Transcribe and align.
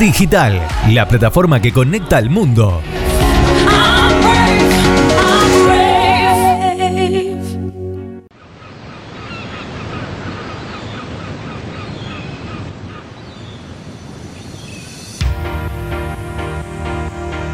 Digital, 0.00 0.66
la 0.88 1.06
plataforma 1.06 1.60
que 1.60 1.72
conecta 1.74 2.16
al 2.16 2.30
mundo. 2.30 2.80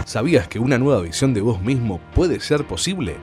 ¿Sabías 0.04 0.46
que 0.46 0.60
una 0.60 0.78
nueva 0.78 1.00
visión 1.02 1.34
de 1.34 1.40
vos 1.40 1.60
mismo 1.60 2.00
puede 2.14 2.38
ser 2.38 2.64
posible? 2.64 3.16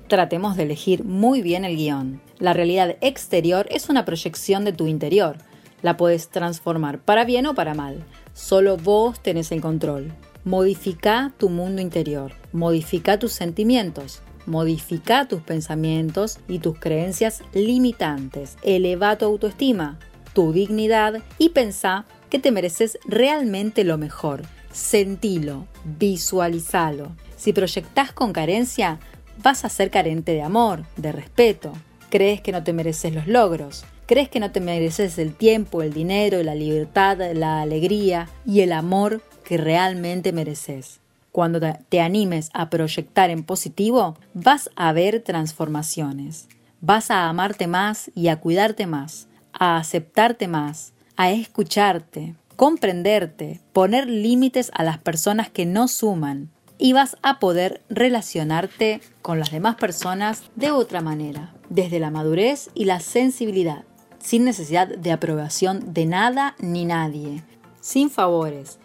tratemos 0.06 0.58
de 0.58 0.64
elegir 0.64 1.04
muy 1.04 1.40
bien 1.40 1.64
el 1.64 1.78
guion. 1.78 2.20
La 2.38 2.52
realidad 2.52 2.98
exterior 3.00 3.66
es 3.70 3.88
una 3.88 4.04
proyección 4.04 4.66
de 4.66 4.74
tu 4.74 4.88
interior. 4.88 5.38
La 5.80 5.96
puedes 5.96 6.28
transformar 6.28 7.00
para 7.00 7.24
bien 7.24 7.46
o 7.46 7.54
para 7.54 7.72
mal. 7.72 8.04
Solo 8.34 8.76
vos 8.76 9.20
tenés 9.22 9.52
el 9.52 9.62
control. 9.62 10.12
Modifica 10.44 11.32
tu 11.38 11.48
mundo 11.48 11.80
interior. 11.80 12.34
Modifica 12.52 13.18
tus 13.18 13.32
sentimientos. 13.32 14.20
Modifica 14.44 15.26
tus 15.26 15.40
pensamientos 15.40 16.40
y 16.48 16.58
tus 16.58 16.78
creencias 16.78 17.42
limitantes. 17.54 18.58
Eleva 18.62 19.16
tu 19.16 19.24
autoestima, 19.24 19.98
tu 20.34 20.52
dignidad 20.52 21.22
y 21.38 21.48
pensá 21.48 22.04
que 22.28 22.38
te 22.38 22.52
mereces 22.52 22.98
realmente 23.06 23.82
lo 23.82 23.96
mejor. 23.96 24.42
Sentilo, 24.72 25.66
visualizalo. 25.84 27.12
Si 27.36 27.52
proyectás 27.52 28.12
con 28.12 28.32
carencia, 28.32 28.98
vas 29.42 29.64
a 29.64 29.68
ser 29.68 29.90
carente 29.90 30.32
de 30.32 30.42
amor, 30.42 30.84
de 30.96 31.12
respeto. 31.12 31.72
Crees 32.10 32.40
que 32.40 32.52
no 32.52 32.62
te 32.62 32.72
mereces 32.72 33.14
los 33.14 33.26
logros. 33.26 33.84
Crees 34.06 34.28
que 34.28 34.40
no 34.40 34.50
te 34.50 34.60
mereces 34.60 35.18
el 35.18 35.34
tiempo, 35.34 35.82
el 35.82 35.92
dinero, 35.92 36.42
la 36.42 36.54
libertad, 36.54 37.18
la 37.34 37.62
alegría 37.62 38.28
y 38.44 38.60
el 38.60 38.72
amor 38.72 39.22
que 39.44 39.56
realmente 39.56 40.32
mereces. 40.32 41.00
Cuando 41.30 41.60
te 41.88 42.00
animes 42.00 42.50
a 42.52 42.68
proyectar 42.68 43.30
en 43.30 43.42
positivo, 43.42 44.18
vas 44.34 44.68
a 44.76 44.92
ver 44.92 45.20
transformaciones. 45.20 46.48
Vas 46.80 47.10
a 47.10 47.28
amarte 47.28 47.66
más 47.66 48.10
y 48.14 48.28
a 48.28 48.40
cuidarte 48.40 48.86
más, 48.86 49.28
a 49.52 49.78
aceptarte 49.78 50.48
más, 50.48 50.92
a 51.16 51.30
escucharte, 51.30 52.34
comprenderte, 52.56 53.60
poner 53.72 54.08
límites 54.08 54.70
a 54.74 54.84
las 54.84 54.98
personas 54.98 55.50
que 55.50 55.66
no 55.66 55.88
suman 55.88 56.50
y 56.78 56.92
vas 56.92 57.16
a 57.22 57.38
poder 57.38 57.82
relacionarte 57.88 59.00
con 59.22 59.38
las 59.38 59.52
demás 59.52 59.76
personas 59.76 60.42
de 60.56 60.70
otra 60.70 61.00
manera, 61.00 61.54
desde 61.68 62.00
la 62.00 62.10
madurez 62.10 62.70
y 62.74 62.86
la 62.86 63.00
sensibilidad, 63.00 63.84
sin 64.18 64.44
necesidad 64.44 64.88
de 64.88 65.12
aprobación 65.12 65.92
de 65.94 66.06
nada 66.06 66.56
ni 66.58 66.84
nadie, 66.84 67.44
sin 67.80 68.10
favores, 68.10 68.78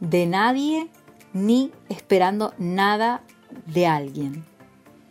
de 0.00 0.26
nadie 0.26 0.88
ni 1.32 1.72
esperando 1.88 2.54
nada 2.58 3.22
de 3.66 3.86
alguien. 3.86 4.44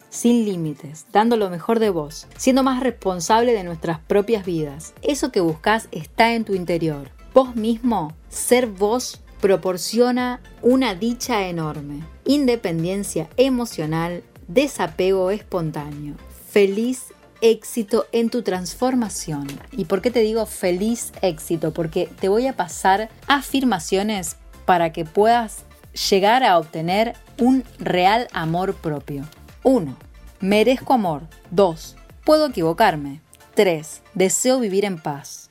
Sin 0.09 0.43
límites, 0.43 1.05
dando 1.13 1.37
lo 1.37 1.49
mejor 1.49 1.79
de 1.79 1.89
vos, 1.89 2.27
siendo 2.37 2.63
más 2.63 2.81
responsable 2.81 3.53
de 3.53 3.63
nuestras 3.63 3.99
propias 3.99 4.45
vidas. 4.45 4.93
Eso 5.01 5.31
que 5.31 5.39
buscas 5.39 5.87
está 5.91 6.33
en 6.33 6.43
tu 6.43 6.53
interior. 6.53 7.11
Vos 7.33 7.55
mismo, 7.55 8.13
ser 8.29 8.67
vos, 8.67 9.21
proporciona 9.39 10.41
una 10.61 10.95
dicha 10.95 11.47
enorme. 11.47 12.03
Independencia 12.25 13.29
emocional, 13.37 14.23
desapego 14.49 15.31
espontáneo. 15.31 16.15
Feliz 16.49 17.13
éxito 17.39 18.05
en 18.11 18.29
tu 18.29 18.43
transformación. 18.43 19.47
¿Y 19.71 19.85
por 19.85 20.01
qué 20.01 20.11
te 20.11 20.19
digo 20.19 20.45
feliz 20.45 21.13
éxito? 21.21 21.73
Porque 21.73 22.09
te 22.19 22.27
voy 22.27 22.47
a 22.47 22.57
pasar 22.57 23.09
afirmaciones 23.27 24.35
para 24.65 24.91
que 24.91 25.05
puedas 25.05 25.63
llegar 26.09 26.43
a 26.43 26.57
obtener 26.57 27.15
un 27.39 27.63
real 27.79 28.27
amor 28.33 28.75
propio. 28.75 29.23
1. 29.63 29.95
Merezco 30.41 30.93
amor. 30.93 31.23
2. 31.51 31.95
Puedo 32.25 32.47
equivocarme. 32.47 33.21
3. 33.55 34.01
Deseo 34.15 34.59
vivir 34.59 34.83
en 34.83 34.99
paz. 34.99 35.50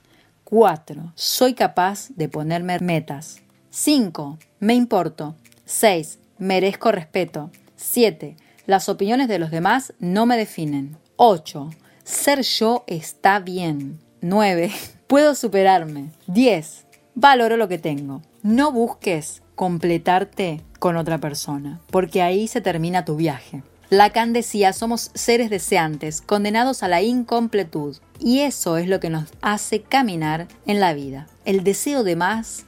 4. 0.50 1.12
Soy 1.15 1.55
capaz 1.55 2.09
de 2.16 2.28
ponerme 2.28 2.81
metas. 2.81 3.41
5. 3.71 4.37
Me 4.59 4.75
importo. 4.75 5.37
6. 5.65 6.19
Merezco 6.38 6.91
respeto. 6.91 7.53
7. 7.77 8.37
Las 8.66 8.89
opiniones 8.89 9.28
de 9.28 9.39
los 9.39 9.53
demás 9.53 9.94
no 10.00 10.27
me 10.27 10.37
definen. 10.37 10.97
8. 11.15 11.71
Ser 12.03 12.43
yo 12.43 12.83
está 12.89 13.39
bien. 13.39 14.00
9. 14.22 14.72
Puedo 15.06 15.37
superarme. 15.37 16.10
10. 16.27 16.84
Valoro 17.15 17.56
lo 17.56 17.69
que 17.69 17.78
tengo. 17.78 18.21
No 18.43 18.72
busques 18.72 19.43
completarte 19.55 20.62
con 20.81 20.97
otra 20.97 21.19
persona, 21.19 21.81
porque 21.93 22.22
ahí 22.22 22.49
se 22.49 22.60
termina 22.60 23.05
tu 23.05 23.15
viaje. 23.15 23.62
Lacan 23.91 24.33
decía, 24.33 24.73
somos 24.73 25.11
seres 25.15 25.51
deseantes, 25.51 26.21
condenados 26.21 26.83
a 26.83 26.89
la 26.89 27.03
incompletud, 27.03 27.97
y 28.19 28.41
eso 28.41 28.77
es 28.77 28.89
lo 28.89 29.01
que 29.01 29.11
nos 29.11 29.25
hace 29.43 29.83
caminar 29.83 30.47
en 30.67 30.81
la 30.81 30.95
vida. 30.95 31.27
El 31.45 31.65
deseo 31.65 32.05
de 32.05 32.17
más 32.17 32.67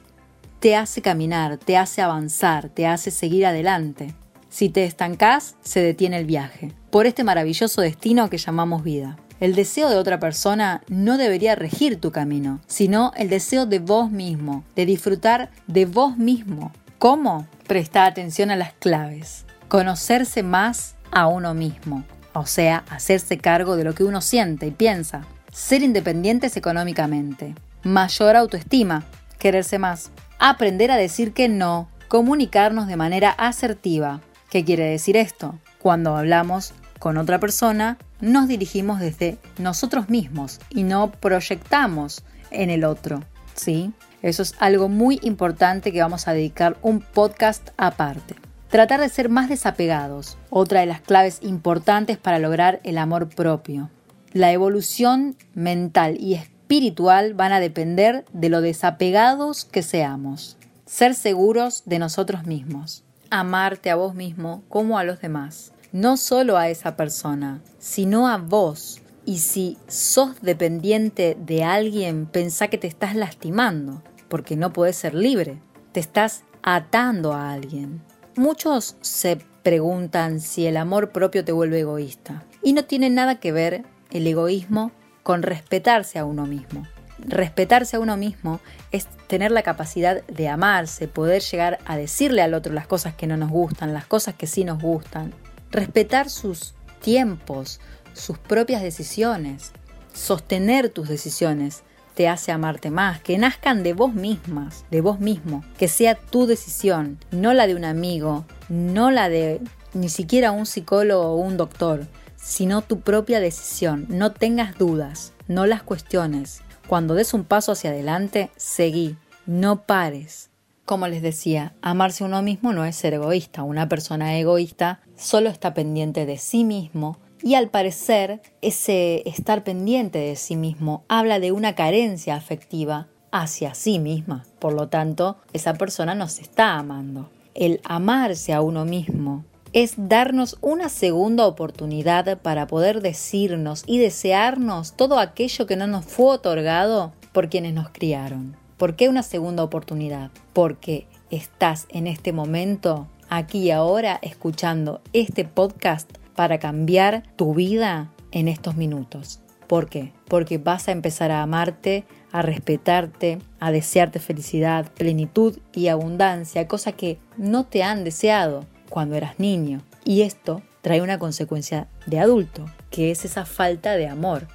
te 0.59 0.75
hace 0.75 1.01
caminar, 1.01 1.57
te 1.57 1.77
hace 1.77 2.01
avanzar, 2.01 2.69
te 2.69 2.87
hace 2.87 3.09
seguir 3.09 3.45
adelante. 3.45 4.13
Si 4.49 4.69
te 4.69 4.85
estancás, 4.85 5.55
se 5.63 5.81
detiene 5.81 6.17
el 6.17 6.25
viaje, 6.25 6.73
por 6.91 7.07
este 7.07 7.23
maravilloso 7.23 7.81
destino 7.81 8.29
que 8.29 8.37
llamamos 8.37 8.83
vida. 8.83 9.17
El 9.39 9.55
deseo 9.55 9.89
de 9.89 9.97
otra 9.97 10.19
persona 10.19 10.83
no 10.89 11.17
debería 11.17 11.55
regir 11.55 11.99
tu 11.99 12.11
camino, 12.11 12.61
sino 12.67 13.11
el 13.15 13.29
deseo 13.29 13.65
de 13.65 13.79
vos 13.79 14.11
mismo, 14.11 14.63
de 14.75 14.85
disfrutar 14.85 15.49
de 15.67 15.85
vos 15.85 16.17
mismo, 16.17 16.71
¿Cómo? 17.03 17.47
Prestar 17.67 18.09
atención 18.09 18.49
a 18.49 18.55
las 18.55 18.71
claves. 18.71 19.43
Conocerse 19.67 20.41
más 20.41 20.95
a 21.13 21.27
uno 21.27 21.53
mismo, 21.53 22.03
o 22.33 22.45
sea, 22.45 22.83
hacerse 22.89 23.37
cargo 23.37 23.75
de 23.75 23.83
lo 23.83 23.93
que 23.93 24.03
uno 24.03 24.21
siente 24.21 24.67
y 24.67 24.71
piensa. 24.71 25.21
Ser 25.51 25.83
independientes 25.83 26.57
económicamente. 26.57 27.55
Mayor 27.83 28.35
autoestima. 28.35 29.03
Quererse 29.37 29.77
más. 29.77 30.11
Aprender 30.39 30.89
a 30.89 30.97
decir 30.97 31.33
que 31.33 31.47
no. 31.47 31.89
Comunicarnos 32.07 32.87
de 32.87 32.95
manera 32.95 33.29
asertiva. 33.29 34.21
¿Qué 34.49 34.65
quiere 34.65 34.85
decir 34.85 35.15
esto? 35.15 35.59
Cuando 35.79 36.17
hablamos 36.17 36.73
con 36.97 37.17
otra 37.17 37.39
persona, 37.39 37.97
nos 38.19 38.47
dirigimos 38.47 38.99
desde 38.99 39.37
nosotros 39.57 40.09
mismos 40.09 40.59
y 40.69 40.83
no 40.83 41.11
proyectamos 41.11 42.23
en 42.49 42.69
el 42.69 42.83
otro. 42.83 43.23
¿Sí? 43.53 43.93
Eso 44.21 44.41
es 44.41 44.55
algo 44.59 44.89
muy 44.89 45.19
importante 45.21 45.91
que 45.91 46.01
vamos 46.01 46.27
a 46.27 46.33
dedicar 46.33 46.77
un 46.81 47.01
podcast 47.01 47.69
aparte. 47.77 48.35
Tratar 48.73 49.01
de 49.01 49.09
ser 49.09 49.29
más 49.29 49.49
desapegados, 49.49 50.35
otra 50.49 50.79
de 50.79 50.87
las 50.87 50.99
claves 50.99 51.37
importantes 51.43 52.17
para 52.17 52.39
lograr 52.39 52.81
el 52.83 52.97
amor 52.97 53.29
propio. 53.29 53.91
La 54.31 54.51
evolución 54.51 55.35
mental 55.53 56.17
y 56.19 56.33
espiritual 56.33 57.35
van 57.35 57.51
a 57.51 57.59
depender 57.59 58.25
de 58.33 58.49
lo 58.49 58.61
desapegados 58.61 59.63
que 59.63 59.83
seamos. 59.83 60.57
Ser 60.87 61.13
seguros 61.13 61.83
de 61.85 61.99
nosotros 61.99 62.47
mismos. 62.47 63.03
Amarte 63.29 63.91
a 63.91 63.95
vos 63.95 64.15
mismo 64.15 64.63
como 64.69 64.97
a 64.97 65.03
los 65.03 65.21
demás. 65.21 65.71
No 65.91 66.17
solo 66.17 66.57
a 66.57 66.69
esa 66.69 66.95
persona, 66.95 67.61
sino 67.77 68.27
a 68.27 68.37
vos. 68.37 69.03
Y 69.23 69.37
si 69.37 69.77
sos 69.87 70.41
dependiente 70.41 71.37
de 71.39 71.63
alguien, 71.63 72.25
pensá 72.25 72.69
que 72.69 72.79
te 72.79 72.87
estás 72.87 73.13
lastimando, 73.13 74.01
porque 74.29 74.55
no 74.55 74.73
puedes 74.73 74.95
ser 74.95 75.13
libre. 75.13 75.59
Te 75.91 75.99
estás 75.99 76.41
atando 76.63 77.33
a 77.33 77.51
alguien. 77.51 78.01
Muchos 78.35 78.95
se 79.01 79.37
preguntan 79.61 80.39
si 80.41 80.65
el 80.65 80.77
amor 80.77 81.11
propio 81.11 81.45
te 81.45 81.51
vuelve 81.51 81.81
egoísta. 81.81 82.43
Y 82.63 82.73
no 82.73 82.83
tiene 82.83 83.11
nada 83.11 83.39
que 83.39 83.51
ver 83.51 83.83
el 84.09 84.25
egoísmo 84.25 84.91
con 85.21 85.43
respetarse 85.43 86.17
a 86.17 86.25
uno 86.25 86.47
mismo. 86.47 86.87
Respetarse 87.19 87.95
a 87.95 87.99
uno 87.99 88.17
mismo 88.17 88.59
es 88.91 89.05
tener 89.27 89.51
la 89.51 89.61
capacidad 89.61 90.23
de 90.25 90.49
amarse, 90.49 91.07
poder 91.07 91.43
llegar 91.43 91.77
a 91.85 91.95
decirle 91.95 92.41
al 92.41 92.55
otro 92.55 92.73
las 92.73 92.87
cosas 92.87 93.13
que 93.13 93.27
no 93.27 93.37
nos 93.37 93.51
gustan, 93.51 93.93
las 93.93 94.05
cosas 94.05 94.33
que 94.33 94.47
sí 94.47 94.63
nos 94.63 94.81
gustan. 94.81 95.31
Respetar 95.69 96.27
sus 96.29 96.73
tiempos, 97.01 97.81
sus 98.13 98.39
propias 98.39 98.81
decisiones. 98.81 99.73
Sostener 100.11 100.89
tus 100.89 101.07
decisiones 101.07 101.83
te 102.13 102.27
hace 102.27 102.51
amarte 102.51 102.91
más, 102.91 103.21
que 103.21 103.37
nazcan 103.37 103.83
de 103.83 103.93
vos 103.93 104.13
mismas, 104.13 104.85
de 104.91 105.01
vos 105.01 105.19
mismo, 105.19 105.63
que 105.77 105.87
sea 105.87 106.15
tu 106.15 106.45
decisión, 106.45 107.17
no 107.31 107.53
la 107.53 107.67
de 107.67 107.75
un 107.75 107.85
amigo, 107.85 108.45
no 108.69 109.11
la 109.11 109.29
de 109.29 109.61
ni 109.93 110.09
siquiera 110.09 110.51
un 110.51 110.65
psicólogo 110.65 111.23
o 111.23 111.35
un 111.37 111.57
doctor, 111.57 112.07
sino 112.35 112.81
tu 112.81 112.99
propia 113.01 113.39
decisión. 113.39 114.05
No 114.09 114.31
tengas 114.31 114.77
dudas, 114.77 115.33
no 115.47 115.65
las 115.65 115.83
cuestiones. 115.83 116.61
Cuando 116.87 117.15
des 117.15 117.33
un 117.33 117.45
paso 117.45 117.71
hacia 117.71 117.91
adelante, 117.91 118.51
seguí, 118.57 119.15
no 119.45 119.83
pares. 119.83 120.49
Como 120.85 121.07
les 121.07 121.21
decía, 121.21 121.73
amarse 121.81 122.25
uno 122.25 122.41
mismo 122.41 122.73
no 122.73 122.83
es 122.83 122.97
ser 122.97 123.13
egoísta. 123.13 123.63
Una 123.63 123.87
persona 123.87 124.37
egoísta 124.37 124.99
solo 125.15 125.49
está 125.49 125.73
pendiente 125.73 126.25
de 126.25 126.37
sí 126.37 126.65
mismo 126.65 127.17
y 127.43 127.55
al 127.55 127.69
parecer 127.69 128.41
ese 128.61 129.21
estar 129.27 129.63
pendiente 129.63 130.17
de 130.17 130.35
sí 130.37 130.55
mismo 130.55 131.03
habla 131.09 131.39
de 131.39 131.51
una 131.51 131.75
carencia 131.75 132.35
afectiva 132.35 133.07
hacia 133.31 133.73
sí 133.73 133.99
misma. 133.99 134.45
Por 134.59 134.73
lo 134.73 134.87
tanto, 134.87 135.37
esa 135.51 135.73
persona 135.73 136.15
no 136.15 136.29
se 136.29 136.41
está 136.41 136.77
amando. 136.77 137.29
El 137.53 137.81
amarse 137.83 138.53
a 138.53 138.61
uno 138.61 138.85
mismo 138.85 139.43
es 139.73 139.95
darnos 139.97 140.57
una 140.61 140.87
segunda 140.87 141.45
oportunidad 141.45 142.37
para 142.39 142.65
poder 142.65 143.01
decirnos 143.01 143.83
y 143.87 143.97
desearnos 143.97 144.93
todo 144.93 145.19
aquello 145.19 145.65
que 145.65 145.75
no 145.75 145.87
nos 145.87 146.05
fue 146.05 146.35
otorgado 146.35 147.11
por 147.33 147.49
quienes 147.49 147.73
nos 147.73 147.89
criaron. 147.89 148.55
¿Por 148.77 148.95
qué 148.95 149.09
una 149.09 149.23
segunda 149.23 149.63
oportunidad? 149.63 150.31
Porque 150.53 151.07
estás 151.29 151.87
en 151.89 152.07
este 152.07 152.31
momento, 152.31 153.07
aquí 153.29 153.63
y 153.63 153.71
ahora, 153.71 154.19
escuchando 154.21 155.01
este 155.11 155.43
podcast 155.43 156.09
para 156.35 156.59
cambiar 156.59 157.23
tu 157.35 157.53
vida 157.53 158.11
en 158.31 158.47
estos 158.47 158.75
minutos. 158.75 159.39
¿Por 159.67 159.89
qué? 159.89 160.11
Porque 160.27 160.57
vas 160.57 160.87
a 160.87 160.91
empezar 160.91 161.31
a 161.31 161.41
amarte, 161.41 162.05
a 162.31 162.41
respetarte, 162.41 163.39
a 163.59 163.71
desearte 163.71 164.19
felicidad, 164.19 164.91
plenitud 164.91 165.57
y 165.73 165.87
abundancia, 165.87 166.67
cosa 166.67 166.91
que 166.91 167.17
no 167.37 167.65
te 167.65 167.83
han 167.83 168.03
deseado 168.03 168.65
cuando 168.89 169.15
eras 169.15 169.39
niño. 169.39 169.81
Y 170.05 170.21
esto 170.21 170.61
trae 170.81 171.01
una 171.01 171.17
consecuencia 171.17 171.87
de 172.05 172.19
adulto, 172.19 172.65
que 172.89 173.09
es 173.09 173.25
esa 173.25 173.45
falta 173.45 173.93
de 173.93 174.07
amor, 174.07 174.47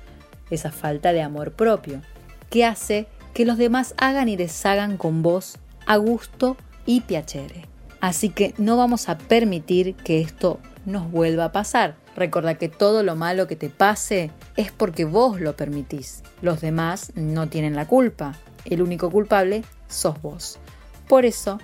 esa 0.50 0.70
falta 0.70 1.12
de 1.12 1.22
amor 1.22 1.52
propio, 1.52 2.02
que 2.50 2.64
hace 2.64 3.06
que 3.32 3.44
los 3.44 3.58
demás 3.58 3.94
hagan 3.96 4.28
y 4.28 4.36
deshagan 4.36 4.96
con 4.96 5.22
vos 5.22 5.58
a 5.86 5.96
gusto 5.96 6.56
y 6.86 7.00
piacere. 7.00 7.66
Así 8.00 8.28
que 8.28 8.54
no 8.58 8.76
vamos 8.76 9.08
a 9.08 9.18
permitir 9.18 9.94
que 9.94 10.20
esto 10.20 10.60
nos 10.88 11.10
vuelva 11.10 11.44
a 11.46 11.52
pasar. 11.52 11.96
Recuerda 12.16 12.56
que 12.56 12.68
todo 12.68 13.02
lo 13.02 13.14
malo 13.14 13.46
que 13.46 13.56
te 13.56 13.68
pase 13.68 14.30
es 14.56 14.72
porque 14.72 15.04
vos 15.04 15.40
lo 15.40 15.54
permitís. 15.54 16.22
Los 16.42 16.60
demás 16.60 17.12
no 17.14 17.48
tienen 17.48 17.76
la 17.76 17.86
culpa. 17.86 18.34
El 18.64 18.82
único 18.82 19.10
culpable 19.10 19.64
sos 19.86 20.20
vos. 20.20 20.58
Por 21.06 21.24
eso 21.24 21.58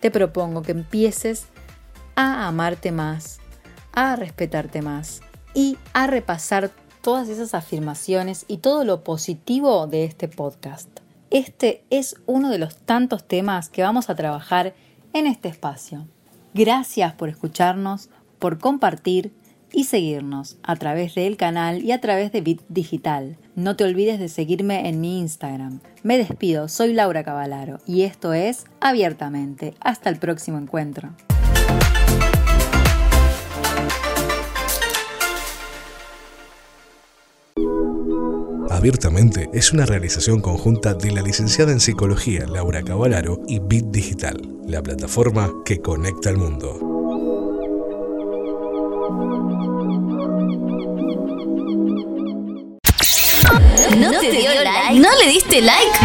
te 0.00 0.10
propongo 0.10 0.62
que 0.62 0.72
empieces 0.72 1.46
a 2.14 2.46
amarte 2.46 2.92
más, 2.92 3.40
a 3.92 4.14
respetarte 4.14 4.82
más 4.82 5.22
y 5.54 5.78
a 5.92 6.06
repasar 6.06 6.70
todas 7.00 7.28
esas 7.28 7.54
afirmaciones 7.54 8.44
y 8.46 8.58
todo 8.58 8.84
lo 8.84 9.02
positivo 9.04 9.86
de 9.86 10.04
este 10.04 10.28
podcast. 10.28 10.88
Este 11.30 11.84
es 11.90 12.16
uno 12.26 12.50
de 12.50 12.58
los 12.58 12.76
tantos 12.76 13.26
temas 13.26 13.68
que 13.68 13.82
vamos 13.82 14.10
a 14.10 14.14
trabajar 14.14 14.74
en 15.12 15.26
este 15.26 15.48
espacio. 15.48 16.06
Gracias 16.54 17.12
por 17.12 17.28
escucharnos, 17.28 18.08
por 18.38 18.58
compartir 18.58 19.32
y 19.72 19.84
seguirnos 19.84 20.56
a 20.62 20.76
través 20.76 21.14
del 21.14 21.36
canal 21.36 21.82
y 21.82 21.92
a 21.92 22.00
través 22.00 22.32
de 22.32 22.40
Bit 22.40 22.62
Digital. 22.68 23.36
No 23.54 23.76
te 23.76 23.84
olvides 23.84 24.18
de 24.18 24.28
seguirme 24.28 24.88
en 24.88 25.00
mi 25.00 25.18
Instagram. 25.18 25.80
Me 26.02 26.18
despido, 26.18 26.68
soy 26.68 26.92
Laura 26.92 27.24
Cavalaro 27.24 27.78
y 27.86 28.02
esto 28.02 28.32
es 28.32 28.64
Abiertamente. 28.80 29.74
Hasta 29.80 30.08
el 30.10 30.16
próximo 30.16 30.58
encuentro. 30.58 31.10
Abiertamente 38.70 39.48
es 39.52 39.72
una 39.72 39.86
realización 39.86 40.40
conjunta 40.40 40.94
de 40.94 41.10
la 41.10 41.22
licenciada 41.22 41.72
en 41.72 41.80
Psicología 41.80 42.46
Laura 42.46 42.82
Cavalaro 42.82 43.40
y 43.48 43.58
Bit 43.58 43.86
Digital, 43.86 44.36
la 44.66 44.82
plataforma 44.82 45.50
que 45.64 45.80
conecta 45.80 46.28
al 46.28 46.36
mundo. 46.36 46.95
¿No 53.94 54.10
te 54.10 54.30
dio 54.30 54.50
like? 54.62 54.98
¿No 54.98 55.08
le 55.22 55.28
diste 55.28 55.60
like? 55.60 55.98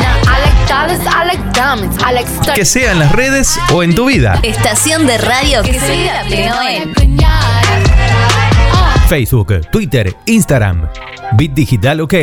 Que 2.53 2.65
sea 2.65 2.91
en 2.91 2.99
las 2.99 3.11
redes 3.11 3.59
o 3.73 3.83
en 3.83 3.95
tu 3.95 4.05
vida. 4.05 4.39
Estación 4.43 5.07
de 5.07 5.17
radio 5.17 5.63
que 5.63 5.79
se 5.79 5.91
vive 5.91 6.09
a 6.09 6.23
pleno 6.23 6.55
en 6.67 6.93
Facebook, 9.07 9.67
Twitter, 9.71 10.15
Instagram. 10.25 10.87
Bit 11.33 11.53
Digital 11.53 12.01
OK. 12.01 12.13